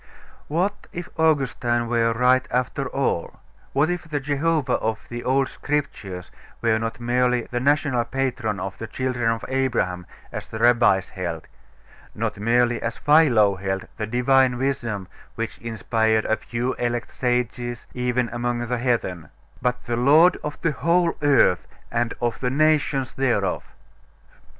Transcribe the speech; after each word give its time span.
What 0.47 0.87
if 0.91 1.09
Augustine 1.19 1.87
were 1.87 2.11
right 2.11 2.47
after 2.49 2.87
all? 2.89 3.39
What 3.71 3.87
if 3.91 4.05
the 4.09 4.19
Jehovah 4.19 4.77
of 4.77 5.07
the 5.09 5.23
old 5.23 5.47
Scriptures 5.47 6.31
were 6.59 6.79
not 6.79 6.99
merely 6.99 7.41
the 7.51 7.59
national 7.59 8.05
patron 8.05 8.59
of 8.59 8.79
the 8.79 8.87
children 8.87 9.29
of 9.29 9.45
Abraham, 9.47 10.07
as 10.31 10.49
the 10.49 10.57
Rabbis 10.57 11.09
held; 11.09 11.45
not 12.15 12.39
merely, 12.39 12.81
as 12.81 12.97
Philo 12.97 13.57
held, 13.57 13.87
the 13.97 14.07
Divine 14.07 14.57
Wisdom 14.57 15.07
which 15.35 15.59
inspired 15.59 16.25
a 16.25 16.35
few 16.35 16.73
elect 16.79 17.13
sages, 17.13 17.85
even 17.93 18.27
among 18.29 18.57
the 18.65 18.79
heathen; 18.79 19.29
but 19.61 19.85
the 19.85 19.97
Lord 19.97 20.35
of 20.43 20.59
the 20.61 20.71
whole 20.71 21.13
earth, 21.21 21.67
and 21.91 22.15
of 22.19 22.39
the 22.39 22.49
nations 22.49 23.13
thereof? 23.13 23.63